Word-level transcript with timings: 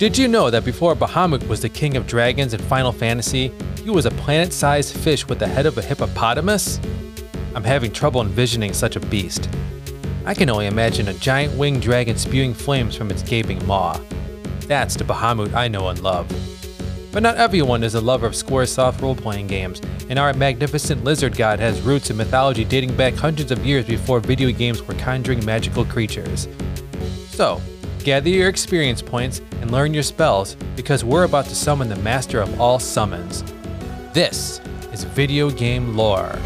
Did 0.00 0.16
you 0.16 0.28
know 0.28 0.48
that 0.48 0.64
before 0.64 0.96
Bahamut 0.96 1.46
was 1.46 1.60
the 1.60 1.68
king 1.68 1.94
of 1.94 2.06
dragons 2.06 2.54
in 2.54 2.60
Final 2.60 2.90
Fantasy, 2.90 3.52
he 3.84 3.90
was 3.90 4.06
a 4.06 4.10
planet 4.12 4.50
sized 4.50 4.96
fish 4.96 5.28
with 5.28 5.38
the 5.38 5.46
head 5.46 5.66
of 5.66 5.76
a 5.76 5.82
hippopotamus? 5.82 6.80
I'm 7.54 7.64
having 7.64 7.92
trouble 7.92 8.22
envisioning 8.22 8.72
such 8.72 8.96
a 8.96 9.00
beast. 9.00 9.50
I 10.24 10.32
can 10.32 10.48
only 10.48 10.68
imagine 10.68 11.08
a 11.08 11.12
giant 11.12 11.52
winged 11.58 11.82
dragon 11.82 12.16
spewing 12.16 12.54
flames 12.54 12.96
from 12.96 13.10
its 13.10 13.22
gaping 13.22 13.62
maw. 13.66 14.00
That's 14.60 14.96
the 14.96 15.04
Bahamut 15.04 15.52
I 15.52 15.68
know 15.68 15.88
and 15.88 16.02
love. 16.02 16.26
But 17.12 17.22
not 17.22 17.36
everyone 17.36 17.84
is 17.84 17.94
a 17.94 18.00
lover 18.00 18.26
of 18.26 18.32
Squaresoft 18.32 19.02
role 19.02 19.14
playing 19.14 19.48
games, 19.48 19.82
and 20.08 20.18
our 20.18 20.32
magnificent 20.32 21.04
lizard 21.04 21.36
god 21.36 21.60
has 21.60 21.82
roots 21.82 22.08
in 22.08 22.16
mythology 22.16 22.64
dating 22.64 22.96
back 22.96 23.12
hundreds 23.12 23.52
of 23.52 23.66
years 23.66 23.84
before 23.84 24.20
video 24.20 24.50
games 24.50 24.80
were 24.80 24.94
conjuring 24.94 25.44
magical 25.44 25.84
creatures. 25.84 26.48
So, 27.28 27.60
gather 28.04 28.28
your 28.28 28.48
experience 28.48 29.02
points 29.02 29.40
and 29.60 29.70
learn 29.70 29.92
your 29.92 30.02
spells 30.02 30.54
because 30.76 31.04
we're 31.04 31.24
about 31.24 31.46
to 31.46 31.54
summon 31.54 31.88
the 31.88 31.96
master 31.96 32.40
of 32.40 32.60
all 32.60 32.78
summons. 32.78 33.44
This 34.12 34.60
is 34.92 35.04
video 35.04 35.50
game 35.50 35.96
lore. 35.96 36.38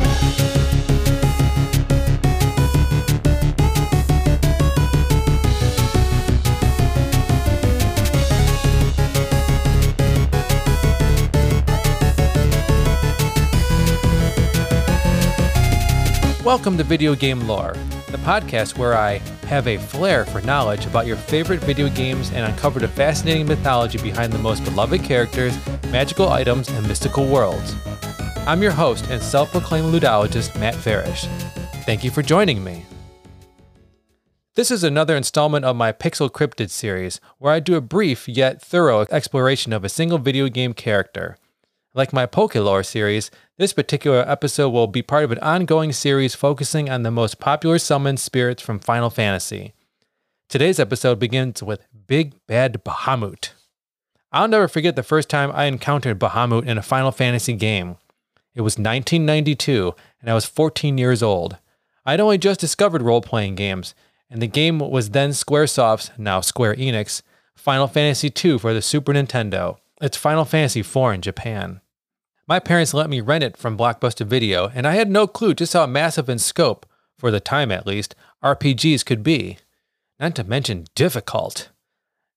Welcome 16.44 16.76
to 16.76 16.84
Video 16.84 17.14
Game 17.14 17.48
Lore, 17.48 17.74
the 18.14 18.18
podcast 18.18 18.78
where 18.78 18.94
I 18.94 19.18
have 19.48 19.66
a 19.66 19.76
flair 19.76 20.24
for 20.24 20.40
knowledge 20.42 20.86
about 20.86 21.04
your 21.04 21.16
favorite 21.16 21.58
video 21.58 21.88
games 21.88 22.30
and 22.30 22.46
uncover 22.46 22.78
the 22.78 22.86
fascinating 22.86 23.44
mythology 23.44 23.98
behind 23.98 24.32
the 24.32 24.38
most 24.38 24.62
beloved 24.62 25.02
characters, 25.02 25.58
magical 25.90 26.28
items, 26.28 26.68
and 26.68 26.86
mystical 26.86 27.26
worlds. 27.26 27.74
I'm 28.46 28.62
your 28.62 28.70
host 28.70 29.08
and 29.10 29.20
self 29.20 29.50
proclaimed 29.50 29.92
ludologist, 29.92 30.58
Matt 30.60 30.76
Farish. 30.76 31.26
Thank 31.86 32.04
you 32.04 32.12
for 32.12 32.22
joining 32.22 32.62
me. 32.62 32.84
This 34.54 34.70
is 34.70 34.84
another 34.84 35.16
installment 35.16 35.64
of 35.64 35.74
my 35.74 35.90
Pixel 35.90 36.30
Cryptid 36.30 36.70
series, 36.70 37.20
where 37.38 37.52
I 37.52 37.58
do 37.58 37.74
a 37.74 37.80
brief 37.80 38.28
yet 38.28 38.62
thorough 38.62 39.00
exploration 39.10 39.72
of 39.72 39.82
a 39.82 39.88
single 39.88 40.18
video 40.18 40.48
game 40.48 40.72
character. 40.72 41.36
Like 41.96 42.12
my 42.12 42.26
Pokélore 42.26 42.84
series, 42.84 43.30
this 43.56 43.72
particular 43.72 44.28
episode 44.28 44.70
will 44.70 44.88
be 44.88 45.00
part 45.00 45.22
of 45.22 45.30
an 45.30 45.38
ongoing 45.38 45.92
series 45.92 46.34
focusing 46.34 46.90
on 46.90 47.04
the 47.04 47.12
most 47.12 47.38
popular 47.38 47.78
summoned 47.78 48.18
spirits 48.18 48.60
from 48.60 48.80
Final 48.80 49.10
Fantasy. 49.10 49.74
Today's 50.48 50.80
episode 50.80 51.20
begins 51.20 51.62
with 51.62 51.86
Big 52.08 52.34
Bad 52.48 52.82
Bahamut. 52.82 53.50
I'll 54.32 54.48
never 54.48 54.66
forget 54.66 54.96
the 54.96 55.04
first 55.04 55.28
time 55.28 55.52
I 55.54 55.66
encountered 55.66 56.18
Bahamut 56.18 56.66
in 56.66 56.78
a 56.78 56.82
Final 56.82 57.12
Fantasy 57.12 57.52
game. 57.52 57.96
It 58.56 58.62
was 58.62 58.74
1992, 58.74 59.94
and 60.20 60.28
I 60.28 60.34
was 60.34 60.46
14 60.46 60.98
years 60.98 61.22
old. 61.22 61.58
I'd 62.04 62.18
only 62.18 62.38
just 62.38 62.58
discovered 62.58 63.02
role 63.02 63.20
playing 63.20 63.54
games, 63.54 63.94
and 64.28 64.42
the 64.42 64.48
game 64.48 64.80
was 64.80 65.10
then 65.10 65.30
Squaresoft's, 65.30 66.10
now 66.18 66.40
Square 66.40 66.74
Enix, 66.74 67.22
Final 67.54 67.86
Fantasy 67.86 68.32
II 68.44 68.58
for 68.58 68.74
the 68.74 68.82
Super 68.82 69.12
Nintendo. 69.12 69.76
It's 70.00 70.16
Final 70.16 70.44
Fantasy 70.44 70.80
IV 70.80 70.96
in 71.14 71.20
Japan. 71.20 71.80
My 72.46 72.58
parents 72.58 72.92
let 72.92 73.08
me 73.08 73.22
rent 73.22 73.42
it 73.42 73.56
from 73.56 73.78
Blockbuster 73.78 74.26
Video, 74.26 74.68
and 74.74 74.86
I 74.86 74.96
had 74.96 75.10
no 75.10 75.26
clue 75.26 75.54
just 75.54 75.72
how 75.72 75.86
massive 75.86 76.28
in 76.28 76.38
scope, 76.38 76.84
for 77.16 77.30
the 77.30 77.40
time 77.40 77.72
at 77.72 77.86
least, 77.86 78.14
RPGs 78.42 79.02
could 79.06 79.22
be. 79.22 79.56
Not 80.20 80.34
to 80.34 80.44
mention 80.44 80.84
difficult. 80.94 81.70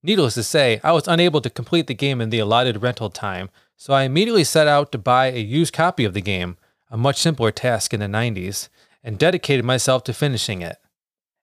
Needless 0.02 0.36
to 0.36 0.44
say, 0.44 0.80
I 0.82 0.94
was 0.94 1.10
unable 1.10 1.42
to 1.42 1.50
complete 1.50 1.88
the 1.88 1.94
game 1.94 2.22
in 2.22 2.30
the 2.30 2.40
allotted 2.40 2.82
rental 2.82 3.10
time, 3.10 3.50
so 3.76 3.94
I 3.94 4.04
immediately 4.04 4.46
set 4.46 4.66
out 4.66 4.94
to 4.94 4.98
buy 4.98 5.26
a 5.26 5.40
used 5.40 5.74
copy 5.74 6.06
of 6.06 6.14
the 6.14 6.22
game, 6.22 6.56
a 6.90 6.96
much 6.96 7.18
simpler 7.18 7.52
task 7.52 7.94
in 7.94 8.00
the 8.00 8.06
90s, 8.06 8.70
and 9.04 9.20
dedicated 9.20 9.66
myself 9.66 10.06
to 10.06 10.14
finishing 10.14 10.62
it. 10.62 10.78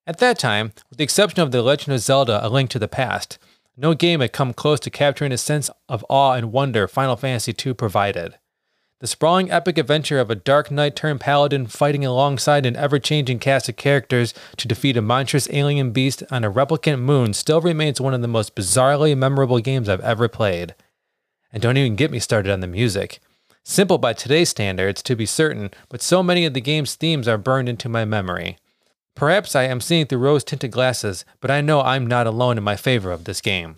At 0.07 0.19
that 0.21 0.39
time, 0.39 0.73
with 0.89 0.97
the 0.97 1.05
exception 1.05 1.43
of 1.43 1.51
The 1.51 1.61
Legend 1.61 1.95
of 1.97 2.01
Zelda 2.01 2.41
A 2.43 2.49
Link 2.49 2.71
to 2.71 2.79
the 2.79 2.89
Past, 2.89 3.39
no 3.77 3.93
game 3.93 4.21
had 4.21 4.33
come 4.33 4.55
close 4.55 4.81
to 4.81 4.91
capturing 4.91 5.33
the 5.33 5.39
sense 5.39 5.69
of 5.87 6.03
awe 6.09 6.33
and 6.33 6.51
wonder 6.51 6.89
Final 6.89 7.17
Fantasy 7.17 7.55
II 7.67 7.75
provided. 7.75 8.39
The 9.05 9.09
sprawling 9.09 9.51
epic 9.51 9.77
adventure 9.77 10.19
of 10.19 10.31
a 10.31 10.35
dark 10.35 10.71
knight 10.71 10.97
turned 10.97 11.21
paladin 11.21 11.67
fighting 11.67 12.07
alongside 12.07 12.65
an 12.65 12.75
ever 12.75 12.99
changing 12.99 13.39
cast 13.39 13.69
of 13.69 13.77
characters 13.77 14.33
to 14.57 14.67
defeat 14.67 14.97
a 14.97 15.03
monstrous 15.03 15.47
alien 15.53 15.91
beast 15.91 16.23
on 16.31 16.43
a 16.43 16.51
replicant 16.51 17.01
moon 17.01 17.35
still 17.35 17.61
remains 17.61 18.01
one 18.01 18.15
of 18.15 18.23
the 18.23 18.29
most 18.29 18.55
bizarrely 18.55 19.15
memorable 19.15 19.59
games 19.59 19.91
I've 19.91 20.01
ever 20.01 20.27
played. 20.27 20.75
And 21.53 21.63
don't 21.63 21.77
even 21.77 21.97
get 21.97 22.11
me 22.11 22.19
started 22.19 22.51
on 22.51 22.61
the 22.61 22.67
music. 22.67 23.21
Simple 23.63 23.99
by 23.99 24.15
today's 24.15 24.49
standards, 24.49 25.03
to 25.03 25.15
be 25.15 25.27
certain, 25.27 25.71
but 25.91 26.01
so 26.01 26.23
many 26.23 26.47
of 26.47 26.55
the 26.55 26.63
game's 26.63 26.95
themes 26.95 27.29
are 27.29 27.37
burned 27.37 27.69
into 27.69 27.91
my 27.91 28.07
memory. 28.07 28.57
Perhaps 29.15 29.55
I 29.55 29.65
am 29.65 29.83
seeing 29.83 30.07
through 30.07 30.21
rose 30.21 30.45
tinted 30.45 30.71
glasses, 30.71 31.27
but 31.43 31.51
I 31.51 31.61
know 31.61 31.83
I'm 31.83 32.07
not 32.07 32.27
alone 32.27 32.57
in 32.57 32.65
my 32.65 32.77
favor 32.77 33.13
of 33.13 33.25
this 33.25 33.43
game. 33.43 33.77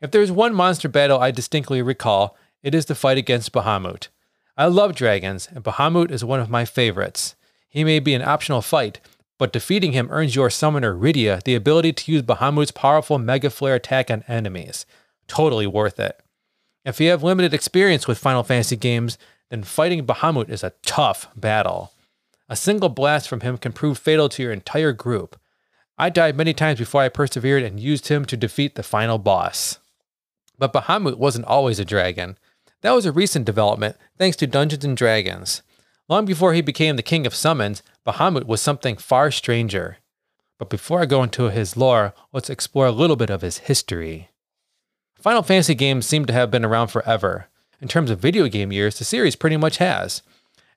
If 0.00 0.10
there's 0.10 0.32
one 0.32 0.56
monster 0.56 0.88
battle 0.88 1.20
I 1.20 1.30
distinctly 1.30 1.80
recall, 1.82 2.36
it 2.64 2.74
is 2.74 2.86
the 2.86 2.96
fight 2.96 3.16
against 3.16 3.52
Bahamut. 3.52 4.08
I 4.56 4.66
love 4.66 4.94
dragons, 4.94 5.48
and 5.52 5.64
Bahamut 5.64 6.10
is 6.10 6.24
one 6.24 6.40
of 6.40 6.48
my 6.48 6.64
favorites. 6.64 7.34
He 7.68 7.82
may 7.82 7.98
be 7.98 8.14
an 8.14 8.22
optional 8.22 8.62
fight, 8.62 9.00
but 9.36 9.52
defeating 9.52 9.92
him 9.92 10.08
earns 10.12 10.36
your 10.36 10.48
summoner 10.48 10.94
Rydia 10.94 11.42
the 11.42 11.56
ability 11.56 11.92
to 11.92 12.12
use 12.12 12.22
Bahamut's 12.22 12.70
powerful 12.70 13.18
Mega 13.18 13.50
Flare 13.50 13.74
attack 13.74 14.10
on 14.10 14.22
enemies. 14.28 14.86
Totally 15.26 15.66
worth 15.66 15.98
it. 15.98 16.20
If 16.84 17.00
you 17.00 17.10
have 17.10 17.22
limited 17.22 17.52
experience 17.52 18.06
with 18.06 18.18
Final 18.18 18.44
Fantasy 18.44 18.76
games, 18.76 19.18
then 19.50 19.64
fighting 19.64 20.06
Bahamut 20.06 20.48
is 20.48 20.62
a 20.62 20.74
tough 20.82 21.28
battle. 21.34 21.92
A 22.48 22.54
single 22.54 22.88
blast 22.88 23.28
from 23.28 23.40
him 23.40 23.58
can 23.58 23.72
prove 23.72 23.98
fatal 23.98 24.28
to 24.28 24.42
your 24.42 24.52
entire 24.52 24.92
group. 24.92 25.36
I 25.98 26.10
died 26.10 26.36
many 26.36 26.52
times 26.52 26.78
before 26.78 27.02
I 27.02 27.08
persevered 27.08 27.62
and 27.62 27.80
used 27.80 28.08
him 28.08 28.24
to 28.26 28.36
defeat 28.36 28.74
the 28.74 28.82
final 28.82 29.18
boss. 29.18 29.78
But 30.58 30.72
Bahamut 30.72 31.16
wasn't 31.16 31.46
always 31.46 31.80
a 31.80 31.84
dragon. 31.84 32.38
That 32.84 32.92
was 32.92 33.06
a 33.06 33.12
recent 33.12 33.46
development 33.46 33.96
thanks 34.18 34.36
to 34.36 34.46
Dungeons 34.46 34.84
and 34.84 34.94
Dragons. 34.94 35.62
Long 36.06 36.26
before 36.26 36.52
he 36.52 36.60
became 36.60 36.96
the 36.96 37.02
king 37.02 37.26
of 37.26 37.34
summons, 37.34 37.82
Bahamut 38.06 38.44
was 38.44 38.60
something 38.60 38.98
far 38.98 39.30
stranger. 39.30 39.96
But 40.58 40.68
before 40.68 41.00
I 41.00 41.06
go 41.06 41.22
into 41.22 41.44
his 41.44 41.78
lore, 41.78 42.12
let's 42.30 42.50
explore 42.50 42.84
a 42.84 42.92
little 42.92 43.16
bit 43.16 43.30
of 43.30 43.40
his 43.40 43.56
history. 43.56 44.28
Final 45.14 45.42
Fantasy 45.42 45.74
games 45.74 46.04
seem 46.04 46.26
to 46.26 46.34
have 46.34 46.50
been 46.50 46.62
around 46.62 46.88
forever. 46.88 47.46
In 47.80 47.88
terms 47.88 48.10
of 48.10 48.18
video 48.18 48.48
game 48.48 48.70
years, 48.70 48.98
the 48.98 49.04
series 49.04 49.34
pretty 49.34 49.56
much 49.56 49.78
has. 49.78 50.20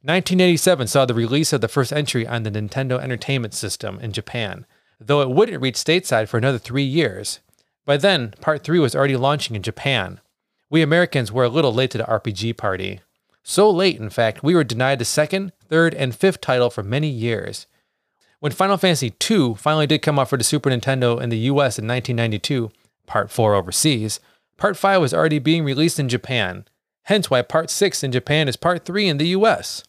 1987 0.03 0.87
saw 0.87 1.05
the 1.05 1.13
release 1.13 1.51
of 1.51 1.59
the 1.59 1.67
first 1.67 1.91
entry 1.91 2.25
on 2.25 2.43
the 2.43 2.51
Nintendo 2.51 3.01
Entertainment 3.01 3.53
System 3.53 3.99
in 3.99 4.13
Japan, 4.13 4.65
though 4.97 5.19
it 5.19 5.29
wouldn't 5.29 5.61
reach 5.61 5.75
stateside 5.75 6.29
for 6.29 6.37
another 6.37 6.57
three 6.57 6.83
years. 6.83 7.41
By 7.83 7.97
then, 7.97 8.33
Part 8.39 8.63
3 8.63 8.79
was 8.79 8.95
already 8.95 9.17
launching 9.17 9.57
in 9.57 9.61
Japan, 9.61 10.21
we 10.69 10.81
Americans 10.81 11.31
were 11.31 11.45
a 11.45 11.49
little 11.49 11.73
late 11.73 11.91
to 11.91 11.97
the 11.97 12.03
RPG 12.03 12.57
party. 12.57 13.01
So 13.43 13.69
late, 13.69 13.99
in 13.99 14.09
fact, 14.09 14.43
we 14.43 14.53
were 14.53 14.63
denied 14.63 14.99
the 14.99 15.05
second, 15.05 15.53
third, 15.69 15.93
and 15.93 16.13
fifth 16.13 16.41
title 16.41 16.69
for 16.69 16.83
many 16.83 17.07
years. 17.07 17.65
When 18.39 18.51
Final 18.51 18.77
Fantasy 18.77 19.13
II 19.29 19.55
finally 19.55 19.87
did 19.87 20.01
come 20.01 20.19
out 20.19 20.29
for 20.29 20.37
the 20.37 20.43
Super 20.43 20.69
Nintendo 20.69 21.21
in 21.21 21.29
the 21.29 21.37
US 21.37 21.79
in 21.79 21.87
1992, 21.87 22.71
Part 23.05 23.31
4 23.31 23.55
overseas, 23.55 24.19
Part 24.57 24.75
5 24.75 25.01
was 25.01 25.13
already 25.13 25.39
being 25.39 25.63
released 25.63 25.99
in 25.99 26.09
Japan, 26.09 26.65
hence 27.03 27.29
why 27.29 27.41
Part 27.41 27.69
6 27.69 28.03
in 28.03 28.11
Japan 28.11 28.47
is 28.47 28.57
Part 28.57 28.85
3 28.85 29.07
in 29.07 29.17
the 29.17 29.27
US. 29.29 29.83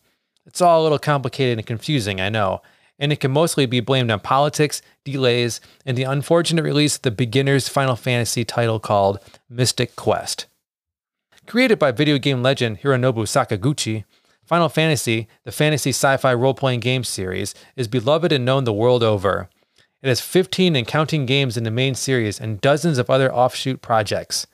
It's 0.46 0.62
all 0.62 0.80
a 0.80 0.84
little 0.84 0.98
complicated 0.98 1.58
and 1.58 1.66
confusing, 1.66 2.20
I 2.20 2.28
know, 2.28 2.62
and 2.98 3.12
it 3.12 3.20
can 3.20 3.32
mostly 3.32 3.66
be 3.66 3.80
blamed 3.80 4.10
on 4.10 4.20
politics, 4.20 4.80
delays, 5.04 5.60
and 5.84 5.96
the 5.96 6.04
unfortunate 6.04 6.62
release 6.62 6.96
of 6.96 7.02
the 7.02 7.10
beginner's 7.10 7.68
Final 7.68 7.96
Fantasy 7.96 8.44
title 8.44 8.81
called 8.81 9.19
Mystic 9.50 9.94
Quest. 9.94 10.46
Created 11.48 11.78
by 11.78 11.92
video 11.92 12.18
game 12.18 12.42
legend 12.42 12.82
Hironobu 12.82 13.24
Sakaguchi, 13.24 14.04
Final 14.44 14.68
Fantasy, 14.68 15.28
the 15.44 15.50
fantasy 15.50 15.88
sci 15.88 16.18
fi 16.18 16.34
role 16.34 16.52
playing 16.52 16.80
game 16.80 17.02
series, 17.02 17.54
is 17.74 17.88
beloved 17.88 18.32
and 18.32 18.44
known 18.44 18.64
the 18.64 18.72
world 18.72 19.02
over. 19.02 19.48
It 20.02 20.08
has 20.08 20.20
15 20.20 20.76
and 20.76 20.86
counting 20.86 21.24
games 21.24 21.56
in 21.56 21.64
the 21.64 21.70
main 21.70 21.94
series 21.94 22.38
and 22.38 22.60
dozens 22.60 22.98
of 22.98 23.08
other 23.08 23.32
offshoot 23.32 23.80
projects. 23.80 24.46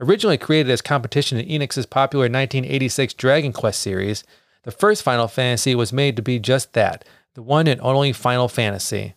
Originally 0.00 0.36
created 0.36 0.68
as 0.72 0.82
competition 0.82 1.38
in 1.38 1.46
Enix's 1.46 1.86
popular 1.86 2.24
1986 2.24 3.14
Dragon 3.14 3.52
Quest 3.52 3.80
series, 3.80 4.24
the 4.64 4.72
first 4.72 5.04
Final 5.04 5.28
Fantasy 5.28 5.76
was 5.76 5.92
made 5.92 6.16
to 6.16 6.22
be 6.22 6.40
just 6.40 6.72
that 6.72 7.04
the 7.34 7.42
one 7.42 7.68
and 7.68 7.80
only 7.80 8.12
Final 8.12 8.48
Fantasy. 8.48 9.14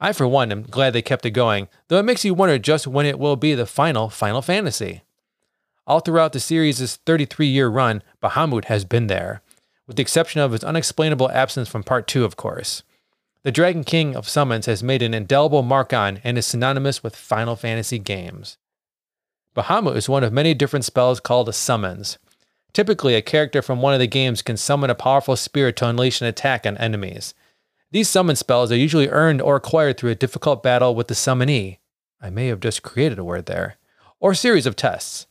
I, 0.00 0.12
for 0.12 0.26
one, 0.26 0.50
am 0.50 0.64
glad 0.64 0.92
they 0.92 1.02
kept 1.02 1.24
it 1.24 1.30
going, 1.30 1.68
though 1.86 2.00
it 2.00 2.04
makes 2.04 2.24
you 2.24 2.34
wonder 2.34 2.58
just 2.58 2.88
when 2.88 3.06
it 3.06 3.20
will 3.20 3.36
be 3.36 3.54
the 3.54 3.64
final 3.64 4.10
Final 4.10 4.42
Fantasy. 4.42 5.02
All 5.86 6.00
throughout 6.00 6.32
the 6.32 6.40
series' 6.40 6.96
33 6.96 7.46
year 7.46 7.68
run, 7.68 8.02
Bahamut 8.22 8.64
has 8.64 8.84
been 8.84 9.06
there, 9.06 9.42
with 9.86 9.96
the 9.96 10.02
exception 10.02 10.40
of 10.40 10.52
his 10.52 10.64
unexplainable 10.64 11.30
absence 11.30 11.68
from 11.68 11.84
Part 11.84 12.08
2, 12.08 12.24
of 12.24 12.36
course. 12.36 12.82
The 13.44 13.52
Dragon 13.52 13.84
King 13.84 14.16
of 14.16 14.28
Summons 14.28 14.66
has 14.66 14.82
made 14.82 15.02
an 15.02 15.14
indelible 15.14 15.62
mark 15.62 15.92
on 15.92 16.20
and 16.24 16.36
is 16.36 16.44
synonymous 16.44 17.04
with 17.04 17.14
Final 17.14 17.54
Fantasy 17.54 18.00
games. 18.00 18.56
Bahamut 19.54 19.94
is 19.94 20.08
one 20.08 20.24
of 20.24 20.32
many 20.32 20.54
different 20.54 20.84
spells 20.84 21.20
called 21.20 21.48
a 21.48 21.52
summons. 21.52 22.18
Typically, 22.72 23.14
a 23.14 23.22
character 23.22 23.62
from 23.62 23.80
one 23.80 23.94
of 23.94 24.00
the 24.00 24.08
games 24.08 24.42
can 24.42 24.56
summon 24.56 24.90
a 24.90 24.94
powerful 24.96 25.36
spirit 25.36 25.76
to 25.76 25.88
unleash 25.88 26.20
an 26.20 26.26
attack 26.26 26.66
on 26.66 26.76
enemies. 26.78 27.32
These 27.92 28.08
summon 28.08 28.34
spells 28.34 28.72
are 28.72 28.76
usually 28.76 29.08
earned 29.08 29.40
or 29.40 29.54
acquired 29.54 29.96
through 29.96 30.10
a 30.10 30.16
difficult 30.16 30.64
battle 30.64 30.96
with 30.96 31.06
the 31.06 31.14
summonee. 31.14 31.78
I 32.20 32.28
may 32.28 32.48
have 32.48 32.58
just 32.58 32.82
created 32.82 33.20
a 33.20 33.24
word 33.24 33.46
there. 33.46 33.76
Or 34.18 34.34
series 34.34 34.66
of 34.66 34.74
tests. 34.74 35.28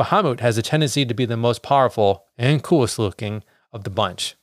Bahamut 0.00 0.40
has 0.40 0.56
a 0.56 0.62
tendency 0.62 1.04
to 1.04 1.12
be 1.12 1.26
the 1.26 1.36
most 1.36 1.62
powerful 1.62 2.24
and 2.38 2.62
coolest 2.62 2.98
looking 2.98 3.44
of 3.70 3.84
the 3.84 3.90
bunch. 3.90 4.34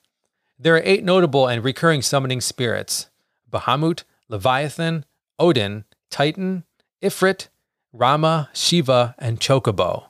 There 0.60 0.76
are 0.76 0.84
eight 0.86 1.04
notable 1.04 1.48
and 1.48 1.64
recurring 1.64 2.04
summoning 2.04 2.42
spirits 2.42 3.10
Bahamut, 3.52 4.04
Leviathan, 4.30 5.04
Odin, 5.40 5.86
Titan, 6.12 6.64
Ifrit, 7.02 7.48
Ramuh, 7.92 8.50
Shiva, 8.54 9.16
and 9.18 9.40
Chocobo. 9.40 10.10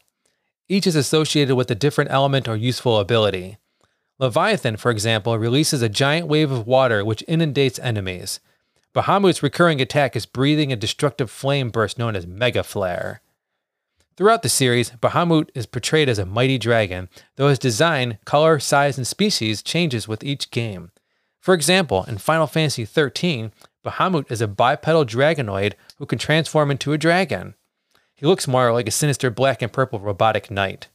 Each 0.68 0.86
is 0.86 0.98
associated 0.98 1.56
with 1.56 1.72
a 1.72 1.76
different 1.76 2.12
element 2.12 2.50
or 2.50 2.58
useful 2.58 3.00
ability. 3.00 3.56
Leviathan, 4.20 4.76
for 4.76 4.92
example, 4.92 5.38
releases 5.38 5.82
a 5.82 5.88
giant 5.88 6.28
wave 6.28 6.52
of 6.52 6.68
water 6.68 7.06
which 7.06 7.24
inundates 7.26 7.80
enemies. 7.80 8.42
Bahamut's 8.94 9.42
recurring 9.42 9.80
attack 9.80 10.14
is 10.14 10.26
breathing 10.26 10.74
a 10.74 10.76
destructive 10.76 11.32
flame 11.32 11.70
burst 11.70 11.98
known 11.98 12.18
as 12.18 12.28
Mega 12.28 12.64
Flare. 12.64 13.22
Throughout 14.18 14.42
the 14.42 14.50
series, 14.50 14.90
Bahamut 14.90 15.50
is 15.54 15.68
portrayed 15.68 16.10
as 16.10 16.18
a 16.18 16.25
mighty 16.25 16.58
dragon, 16.58 17.08
though 17.36 17.50
his 17.50 17.60
design, 17.60 18.18
color, 18.25 18.58
size, 18.58 18.98
and 18.98 19.06
species 19.06 19.62
changes 19.62 20.08
with 20.08 20.24
each 20.24 20.50
game. 20.50 20.90
For 21.40 21.54
example, 21.54 22.04
in 22.06 22.18
Final 22.18 22.48
Fantasy 22.48 22.84
XIII, 22.84 23.52
Bahamut 23.86 24.31
is 24.31 24.42
a 24.42 24.48
bipedal 24.48 25.06
dragonoid 25.06 25.74
who 25.98 26.08
can 26.08 26.18
transform 26.18 26.72
into 26.72 26.94
a 26.94 26.98
dragon. 26.98 27.54
He 28.16 28.25
looks 28.25 28.48
more 28.48 28.74
like 28.74 28.88
a 28.88 28.92
sinister 28.92 29.30
black 29.30 29.62
and 29.62 29.72
purple 29.72 30.00
robotic 30.00 30.50
knight. 30.50 30.88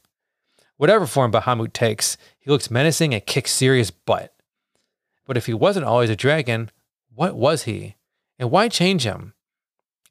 Whatever 0.75 1.07
form 1.07 1.31
Bahamut 1.31 1.71
takes, 1.71 2.17
he 2.39 2.51
looks 2.51 2.69
menacing 2.69 3.13
and 3.13 3.25
kicks 3.25 3.53
serious 3.53 3.89
butt. 3.89 4.33
But 5.25 5.37
if 5.37 5.45
he 5.45 5.53
wasn't 5.53 5.85
always 5.85 6.09
a 6.09 6.15
dragon, 6.17 6.71
what 7.15 7.35
was 7.35 7.63
he? 7.63 7.95
And 8.37 8.51
why 8.51 8.67
change 8.67 9.03
him? 9.03 9.33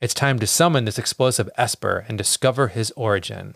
It's 0.02 0.14
time 0.14 0.40
to 0.40 0.48
summon 0.48 0.84
this 0.84 0.98
explosive 0.98 1.48
Esper 1.56 2.04
and 2.08 2.18
discover 2.18 2.68
his 2.68 2.90
origin. 2.96 3.54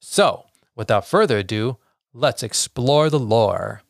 So, 0.00 0.46
without 0.74 1.06
further 1.06 1.38
ado, 1.38 1.76
let's 2.12 2.42
explore 2.42 3.08
the 3.08 3.20
lore. 3.20 3.82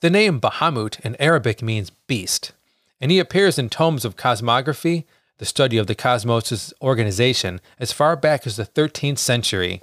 The 0.00 0.10
name 0.10 0.40
Bahamut 0.40 1.00
in 1.00 1.16
Arabic 1.16 1.60
means 1.60 1.90
beast 1.90 2.52
and 3.00 3.10
he 3.10 3.18
appears 3.18 3.58
in 3.58 3.68
tomes 3.68 4.04
of 4.04 4.16
cosmography, 4.16 5.04
the 5.38 5.44
study 5.44 5.76
of 5.76 5.88
the 5.88 5.96
cosmos' 5.96 6.72
organization, 6.80 7.60
as 7.80 7.90
far 7.90 8.14
back 8.14 8.46
as 8.46 8.54
the 8.54 8.64
13th 8.64 9.18
century. 9.18 9.82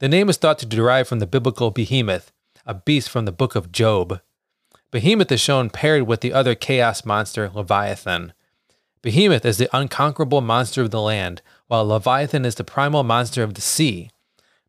The 0.00 0.08
name 0.08 0.28
is 0.28 0.36
thought 0.36 0.58
to 0.58 0.66
derive 0.66 1.08
from 1.08 1.20
the 1.20 1.26
biblical 1.26 1.70
behemoth, 1.70 2.32
a 2.66 2.74
beast 2.74 3.08
from 3.08 3.24
the 3.24 3.32
book 3.32 3.54
of 3.54 3.72
Job. 3.72 4.20
Behemoth 4.90 5.30
is 5.30 5.40
shown 5.40 5.68
paired 5.68 6.06
with 6.06 6.22
the 6.22 6.32
other 6.32 6.54
chaos 6.54 7.04
monster, 7.04 7.50
Leviathan. 7.52 8.32
Behemoth 9.02 9.44
is 9.44 9.58
the 9.58 9.68
unconquerable 9.76 10.40
monster 10.40 10.80
of 10.80 10.90
the 10.90 11.00
land, 11.00 11.42
while 11.66 11.86
Leviathan 11.86 12.46
is 12.46 12.54
the 12.54 12.64
primal 12.64 13.04
monster 13.04 13.42
of 13.42 13.54
the 13.54 13.60
sea. 13.60 14.10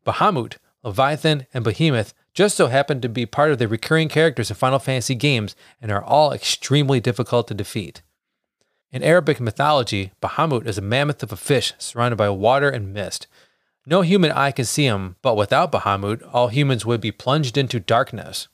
Bahamut, 0.04 0.56
Leviathan, 0.82 1.46
and 1.54 1.64
Behemoth 1.64 2.12
just 2.34 2.56
so 2.56 2.66
happen 2.66 3.00
to 3.00 3.08
be 3.08 3.26
part 3.26 3.50
of 3.50 3.58
the 3.58 3.66
recurring 3.66 4.08
characters 4.08 4.50
in 4.50 4.56
Final 4.56 4.78
Fantasy 4.78 5.14
games 5.14 5.56
and 5.80 5.90
are 5.90 6.04
all 6.04 6.32
extremely 6.32 7.00
difficult 7.00 7.48
to 7.48 7.54
defeat. 7.54 8.02
In 8.92 9.02
Arabic 9.02 9.40
mythology, 9.40 10.12
Bahamut 10.20 10.66
is 10.66 10.78
a 10.78 10.82
mammoth 10.82 11.22
of 11.22 11.32
a 11.32 11.36
fish 11.36 11.72
surrounded 11.78 12.16
by 12.16 12.28
water 12.28 12.68
and 12.68 12.92
mist. 12.92 13.26
No 13.86 14.02
human 14.02 14.32
eye 14.32 14.52
can 14.52 14.64
see 14.64 14.84
him, 14.84 15.16
but 15.22 15.36
without 15.36 15.72
Bahamut, 15.72 16.22
all 16.32 16.48
humans 16.48 16.84
would 16.84 17.00
be 17.00 17.10
plunged 17.10 17.56
into 17.56 17.80
darkness. 17.80 18.48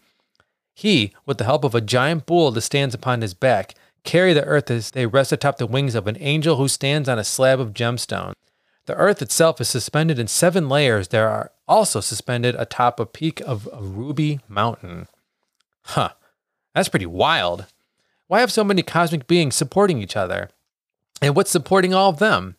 He, 0.76 1.14
with 1.24 1.38
the 1.38 1.44
help 1.44 1.64
of 1.64 1.74
a 1.74 1.80
giant 1.80 2.26
bull 2.26 2.50
that 2.50 2.60
stands 2.60 2.94
upon 2.94 3.22
his 3.22 3.32
back, 3.32 3.74
carry 4.04 4.34
the 4.34 4.44
earth 4.44 4.70
as 4.70 4.90
they 4.90 5.06
rest 5.06 5.32
atop 5.32 5.56
the 5.56 5.66
wings 5.66 5.94
of 5.94 6.06
an 6.06 6.18
angel 6.20 6.56
who 6.56 6.68
stands 6.68 7.08
on 7.08 7.18
a 7.18 7.24
slab 7.24 7.58
of 7.58 7.72
gemstone. 7.72 8.34
The 8.84 8.94
earth 8.94 9.22
itself 9.22 9.58
is 9.58 9.70
suspended 9.70 10.18
in 10.18 10.26
seven 10.26 10.68
layers 10.68 11.08
that 11.08 11.22
are 11.22 11.50
also 11.66 12.00
suspended 12.00 12.54
atop 12.56 13.00
a 13.00 13.06
peak 13.06 13.40
of 13.40 13.66
a 13.72 13.80
ruby 13.80 14.40
mountain. 14.48 15.08
Huh, 15.80 16.10
that's 16.74 16.90
pretty 16.90 17.06
wild. 17.06 17.64
Why 18.26 18.40
have 18.40 18.52
so 18.52 18.62
many 18.62 18.82
cosmic 18.82 19.26
beings 19.26 19.56
supporting 19.56 20.02
each 20.02 20.14
other? 20.14 20.50
And 21.22 21.34
what's 21.34 21.50
supporting 21.50 21.94
all 21.94 22.10
of 22.10 22.18
them? 22.18 22.56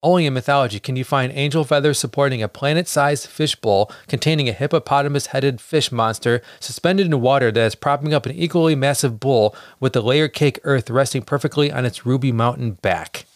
Only 0.00 0.26
in 0.26 0.34
mythology 0.34 0.78
can 0.78 0.94
you 0.94 1.02
find 1.02 1.32
angel 1.32 1.64
feathers 1.64 1.98
supporting 1.98 2.40
a 2.40 2.48
planet 2.48 2.86
sized 2.86 3.26
fishbowl 3.26 3.90
containing 4.06 4.48
a 4.48 4.52
hippopotamus 4.52 5.26
headed 5.26 5.60
fish 5.60 5.90
monster 5.90 6.40
suspended 6.60 7.06
in 7.06 7.20
water 7.20 7.50
that 7.50 7.66
is 7.66 7.74
propping 7.74 8.14
up 8.14 8.24
an 8.24 8.32
equally 8.32 8.76
massive 8.76 9.18
bowl 9.18 9.56
with 9.80 9.94
the 9.94 10.00
layer 10.00 10.28
cake 10.28 10.60
earth 10.62 10.88
resting 10.88 11.22
perfectly 11.22 11.72
on 11.72 11.84
its 11.84 12.06
ruby 12.06 12.30
mountain 12.30 12.72
back. 12.72 13.26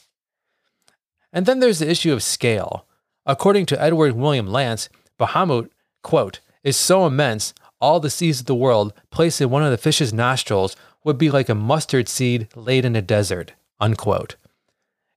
And 1.33 1.47
then 1.47 1.59
there's 1.59 1.81
the 1.81 1.91
issue 1.91 2.13
of 2.13 2.23
scale. 2.23 2.87
According 3.27 3.67
to 3.67 3.83
Edward 3.83 4.13
William 4.13 4.47
Lance, 4.47 4.89
Bahamut, 5.19 5.69
quote, 6.03 6.39
is 6.63 6.77
so 6.77 7.07
immense, 7.07 7.55
all 7.81 7.99
the 7.99 8.11
seas 8.11 8.41
of 8.41 8.47
the 8.47 8.55
world 8.55 8.93
placed 9.11 9.41
in 9.41 9.51
one 9.51 9.65
of 9.65 9.73
the 9.73 9.79
fish's 9.79 10.13
nostrils 10.13 10.77
would 11.03 11.19
be 11.19 11.31
like 11.31 11.49
a 11.49 11.55
mustard 11.57 12.09
seed 12.09 12.47
laid 12.55 12.85
in 12.85 12.95
a 12.95 13.03
desert, 13.03 13.53
unquote. 13.81 14.37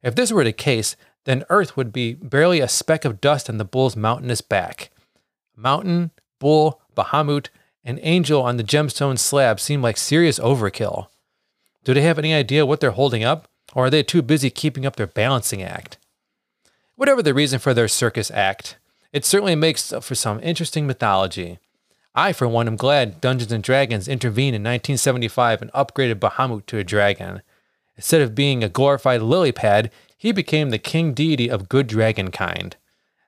If 0.01 0.15
this 0.15 0.31
were 0.31 0.43
the 0.43 0.53
case, 0.53 0.95
then 1.25 1.43
Earth 1.49 1.75
would 1.75 1.91
be 1.91 2.13
barely 2.13 2.59
a 2.59 2.67
speck 2.67 3.05
of 3.05 3.19
dust 3.19 3.49
on 3.49 3.57
the 3.57 3.65
bull's 3.65 3.95
mountainous 3.95 4.41
back. 4.41 4.91
Mountain, 5.55 6.11
bull, 6.39 6.81
Bahamut, 6.95 7.49
and 7.83 7.99
angel 8.01 8.41
on 8.41 8.57
the 8.57 8.63
gemstone 8.63 9.19
slab 9.19 9.59
seem 9.59 9.81
like 9.81 9.97
serious 9.97 10.39
overkill. 10.39 11.07
Do 11.83 11.93
they 11.93 12.01
have 12.01 12.17
any 12.17 12.33
idea 12.33 12.65
what 12.65 12.79
they're 12.79 12.91
holding 12.91 13.23
up, 13.23 13.47
or 13.73 13.85
are 13.85 13.89
they 13.89 14.01
too 14.01 14.21
busy 14.21 14.49
keeping 14.49 14.85
up 14.85 14.95
their 14.95 15.07
balancing 15.07 15.61
act? 15.61 15.97
Whatever 16.95 17.21
the 17.21 17.33
reason 17.33 17.59
for 17.59 17.73
their 17.73 17.87
circus 17.87 18.31
act, 18.31 18.77
it 19.11 19.25
certainly 19.25 19.55
makes 19.55 19.93
for 20.01 20.15
some 20.15 20.39
interesting 20.41 20.87
mythology. 20.87 21.59
I, 22.15 22.31
for 22.31 22.47
one, 22.47 22.67
am 22.67 22.77
glad 22.77 23.19
Dungeons 23.19 23.51
and 23.51 23.63
Dragons 23.63 24.07
intervened 24.07 24.55
in 24.55 24.63
1975 24.63 25.61
and 25.61 25.71
upgraded 25.73 26.15
Bahamut 26.15 26.65
to 26.67 26.77
a 26.77 26.83
dragon. 26.83 27.41
Instead 27.97 28.21
of 28.21 28.35
being 28.35 28.63
a 28.63 28.69
glorified 28.69 29.21
lily 29.21 29.51
pad, 29.51 29.91
he 30.25 30.31
became 30.31 30.71
the 30.71 30.79
king 30.79 31.13
deity 31.13 31.51
of 31.51 31.69
good 31.69 31.85
dragon 31.85 32.31
kind. 32.31 32.75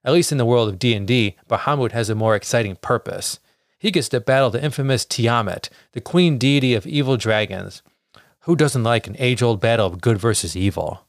At 0.03 0.13
least 0.13 0.31
in 0.31 0.39
the 0.39 0.45
world 0.47 0.67
of 0.67 0.79
D&D, 0.79 1.35
Bahamut 1.47 1.91
has 1.91 2.09
a 2.09 2.15
more 2.15 2.35
exciting 2.35 2.75
purpose. 2.75 3.37
He 3.77 3.91
gets 3.91 4.09
to 4.09 4.19
battle 4.19 4.49
the 4.49 4.63
infamous 4.63 5.05
Tiamat, 5.05 5.69
the 5.91 6.01
queen 6.01 6.39
deity 6.39 6.73
of 6.73 6.87
evil 6.87 7.15
dragons. 7.15 7.83
Who 8.45 8.55
doesn't 8.55 8.83
like 8.83 9.05
an 9.05 9.15
age-old 9.19 9.61
battle 9.61 9.85
of 9.85 10.01
good 10.01 10.17
versus 10.17 10.57
evil? 10.57 11.05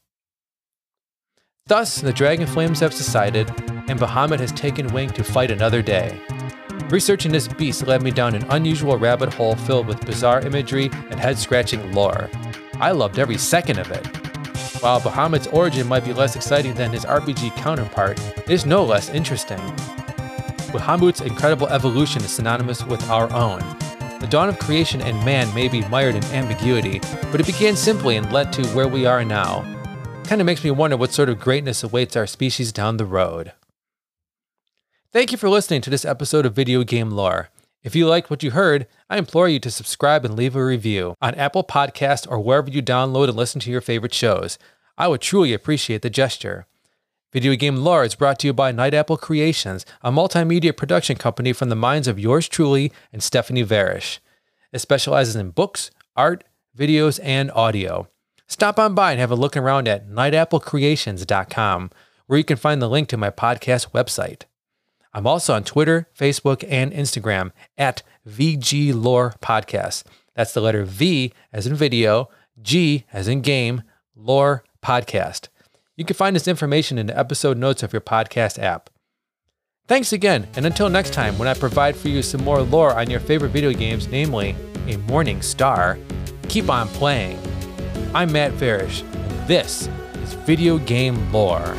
Thus, 1.65 2.01
the 2.01 2.13
Dragon 2.13 2.45
Flames 2.45 2.81
have 2.81 2.93
subsided, 2.93 3.49
and 3.89 3.99
Bahamut 3.99 4.41
has 4.41 4.51
taken 4.51 4.93
wing 4.93 5.09
to 5.09 5.23
fight 5.23 5.49
another 5.49 5.81
day. 5.81 6.21
Researching 6.91 7.31
this 7.31 7.47
beast 7.47 7.87
led 7.87 8.03
me 8.03 8.11
down 8.11 8.35
an 8.35 8.45
unusual 8.51 8.99
rabbit 8.99 9.33
hole 9.33 9.55
filled 9.55 9.87
with 9.87 10.05
bizarre 10.05 10.41
imagery 10.41 10.91
and 11.09 11.19
head 11.19 11.39
scratching 11.39 11.93
lore. 11.93 12.29
I 12.75 12.91
loved 12.91 13.17
every 13.17 13.39
second 13.39 13.79
of 13.79 13.89
it. 13.89 14.28
While 14.81 15.01
Bahamut's 15.01 15.47
origin 15.47 15.87
might 15.87 16.05
be 16.05 16.13
less 16.13 16.35
exciting 16.35 16.73
than 16.73 16.91
his 16.91 17.05
RPG 17.05 17.55
counterpart, 17.57 18.19
it 18.37 18.49
is 18.49 18.65
no 18.65 18.83
less 18.83 19.09
interesting. 19.09 19.59
Bahamut's 20.71 21.21
incredible 21.21 21.67
evolution 21.67 22.21
is 22.21 22.31
synonymous 22.31 22.85
with 22.85 23.07
our 23.09 23.31
own. 23.33 23.59
The 24.19 24.27
dawn 24.29 24.49
of 24.49 24.59
creation 24.59 25.01
and 25.01 25.23
man 25.25 25.53
may 25.53 25.67
be 25.67 25.81
mired 25.87 26.15
in 26.15 26.23
ambiguity, 26.25 26.99
but 27.31 27.39
it 27.39 27.45
began 27.45 27.75
simply 27.75 28.17
and 28.17 28.31
led 28.31 28.53
to 28.53 28.67
where 28.69 28.87
we 28.87 29.05
are 29.05 29.23
now 29.23 29.65
kind 30.29 30.41
of 30.41 30.45
makes 30.45 30.63
me 30.63 30.69
wonder 30.69 30.95
what 30.95 31.11
sort 31.11 31.27
of 31.27 31.39
greatness 31.39 31.81
awaits 31.81 32.15
our 32.15 32.27
species 32.27 32.71
down 32.71 32.97
the 32.97 33.05
road. 33.05 33.51
Thank 35.11 35.31
you 35.31 35.39
for 35.39 35.49
listening 35.49 35.81
to 35.81 35.89
this 35.89 36.05
episode 36.05 36.45
of 36.45 36.53
Video 36.53 36.83
Game 36.83 37.09
Lore. 37.09 37.49
If 37.81 37.95
you 37.95 38.07
liked 38.07 38.29
what 38.29 38.43
you 38.43 38.51
heard, 38.51 38.87
I 39.09 39.17
implore 39.17 39.47
you 39.47 39.59
to 39.61 39.71
subscribe 39.71 40.25
and 40.25 40.35
leave 40.35 40.55
a 40.55 40.63
review 40.63 41.15
on 41.21 41.33
Apple 41.35 41.63
Podcast 41.63 42.29
or 42.29 42.39
wherever 42.39 42.69
you 42.69 42.83
download 42.83 43.29
and 43.29 43.37
listen 43.37 43.61
to 43.61 43.71
your 43.71 43.79
favorite 43.79 44.13
shows. 44.13 44.57
I 44.97 45.07
would 45.07 45.21
truly 45.21 45.53
appreciate 45.53 46.01
the 46.01 46.09
gesture. 46.09 46.65
Video 47.31 47.55
Game 47.55 47.77
Lore 47.77 48.03
is 48.03 48.15
brought 48.15 48.39
to 48.39 48.47
you 48.47 48.53
by 48.53 48.73
Night 48.73 48.93
Apple 48.93 49.15
Creations, 49.15 49.85
a 50.01 50.11
multimedia 50.11 50.75
production 50.75 51.15
company 51.15 51.53
from 51.53 51.69
the 51.69 51.75
minds 51.75 52.07
of 52.07 52.19
yours 52.19 52.49
truly 52.49 52.91
and 53.13 53.23
Stephanie 53.23 53.63
Farish. 53.63 54.19
It 54.73 54.79
specializes 54.79 55.37
in 55.37 55.51
books, 55.51 55.89
art, 56.17 56.43
videos, 56.77 57.17
and 57.23 57.49
audio. 57.51 58.09
Stop 58.47 58.77
on 58.77 58.93
by 58.93 59.11
and 59.11 59.21
have 59.21 59.31
a 59.31 59.35
look 59.35 59.55
around 59.55 59.87
at 59.87 60.09
nightapplecreations.com, 60.09 61.91
where 62.27 62.37
you 62.37 62.43
can 62.43 62.57
find 62.57 62.81
the 62.81 62.89
link 62.89 63.07
to 63.07 63.15
my 63.15 63.29
podcast 63.29 63.91
website. 63.91 64.43
I'm 65.13 65.25
also 65.25 65.53
on 65.53 65.63
Twitter, 65.63 66.07
Facebook, 66.17 66.63
and 66.67 66.91
Instagram 66.91 67.51
at 67.77 68.03
VG 68.27 68.93
Lore 68.93 69.35
Podcast. 69.41 70.03
That's 70.35 70.53
the 70.53 70.61
letter 70.61 70.83
V 70.83 71.33
as 71.51 71.65
in 71.65 71.75
video, 71.75 72.29
G 72.61 73.05
as 73.11 73.27
in 73.27 73.41
game, 73.41 73.83
Lore 74.15 74.63
Podcast. 74.83 75.47
You 75.95 76.05
can 76.05 76.15
find 76.15 76.35
this 76.35 76.47
information 76.47 76.97
in 76.97 77.07
the 77.07 77.17
episode 77.17 77.57
notes 77.57 77.83
of 77.83 77.91
your 77.91 78.01
podcast 78.01 78.57
app. 78.57 78.89
Thanks 79.87 80.13
again, 80.13 80.47
and 80.55 80.65
until 80.67 80.87
next 80.87 81.13
time, 81.13 81.37
when 81.39 81.47
I 81.47 81.55
provide 81.55 81.95
for 81.95 82.09
you 82.09 82.21
some 82.21 82.43
more 82.43 82.61
lore 82.61 82.93
on 82.93 83.09
your 83.09 83.19
favorite 83.19 83.49
video 83.49 83.73
games, 83.73 84.07
namely 84.07 84.55
a 84.87 84.97
Morning 84.97 85.41
Star, 85.41 85.97
keep 86.47 86.69
on 86.69 86.87
playing. 86.89 87.39
I'm 88.13 88.31
Matt 88.31 88.53
Farish, 88.53 89.01
and 89.01 89.47
this 89.47 89.89
is 90.21 90.33
Video 90.35 90.77
Game 90.77 91.31
Lore. 91.31 91.75